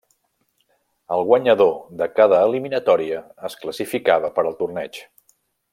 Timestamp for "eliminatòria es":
2.47-3.61